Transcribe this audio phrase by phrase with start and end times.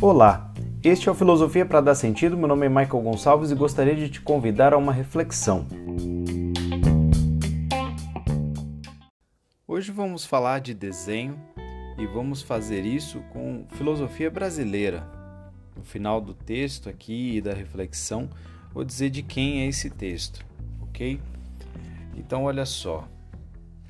[0.00, 0.52] Olá,
[0.82, 2.36] este é o Filosofia para Dar Sentido.
[2.36, 5.66] Meu nome é Michael Gonçalves e gostaria de te convidar a uma reflexão.
[9.66, 11.38] Hoje vamos falar de desenho
[11.96, 15.06] e vamos fazer isso com filosofia brasileira.
[15.76, 18.28] No final do texto aqui e da reflexão,
[18.72, 20.44] vou dizer de quem é esse texto,
[20.82, 21.20] ok?
[22.16, 23.08] Então, olha só.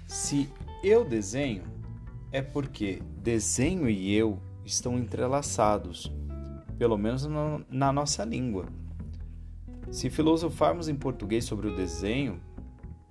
[0.07, 0.49] Se
[0.85, 1.63] eu desenho,
[2.33, 6.11] é porque desenho e eu estão entrelaçados,
[6.79, 7.29] pelo menos
[7.69, 8.67] na nossa língua.
[9.91, 12.41] Se filosofarmos em português sobre o desenho,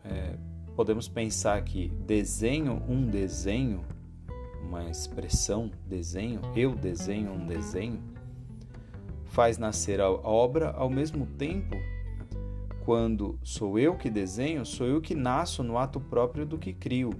[0.04, 0.36] é,
[0.76, 3.86] podemos pensar que desenho um desenho,
[4.64, 8.02] uma expressão desenho, eu desenho um desenho,
[9.26, 11.76] faz nascer a obra ao mesmo tempo
[12.84, 17.12] quando sou eu que desenho, sou eu que nasço no ato próprio do que crio.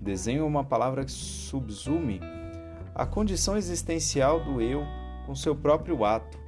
[0.00, 2.20] Desenho uma palavra que subsume
[2.94, 4.82] a condição existencial do eu
[5.26, 6.38] com seu próprio ato.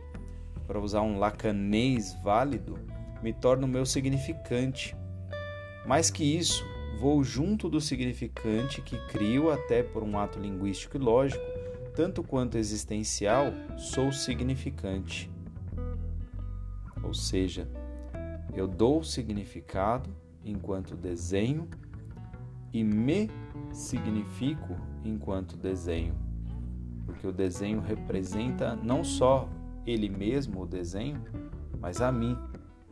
[0.66, 2.78] Para usar um lacanês válido,
[3.22, 4.96] me torno meu significante.
[5.86, 6.64] Mais que isso,
[6.98, 11.44] vou junto do significante que crio até por um ato linguístico e lógico,
[11.94, 15.30] tanto quanto existencial, sou significante.
[17.02, 17.68] Ou seja,
[18.54, 20.08] eu dou significado
[20.42, 21.68] enquanto desenho
[22.72, 23.30] e me
[23.72, 26.14] significo enquanto desenho.
[27.06, 29.48] Porque o desenho representa não só
[29.86, 31.20] ele mesmo, o desenho,
[31.80, 32.38] mas a mim,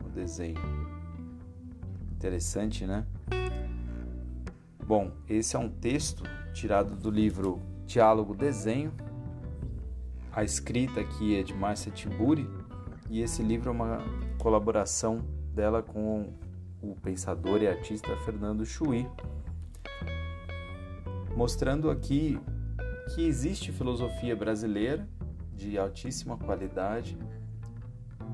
[0.05, 0.59] o desenho.
[2.11, 3.05] Interessante, né?
[4.85, 8.91] Bom, esse é um texto tirado do livro Diálogo Desenho.
[10.33, 12.47] A escrita aqui é de Márcia Tiburi
[13.09, 13.99] e esse livro é uma
[14.37, 16.33] colaboração dela com
[16.81, 19.07] o pensador e artista Fernando Chui,
[21.41, 22.39] mostrando aqui
[23.15, 25.09] que existe filosofia brasileira
[25.55, 27.17] de altíssima qualidade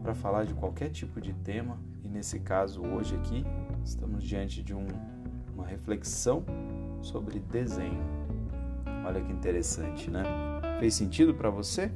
[0.03, 3.45] para falar de qualquer tipo de tema, e nesse caso, hoje aqui,
[3.81, 4.85] estamos diante de um,
[5.53, 6.43] uma reflexão
[7.01, 8.03] sobre desenho.
[9.05, 10.23] Olha que interessante, né?
[10.77, 11.89] Fez sentido para você?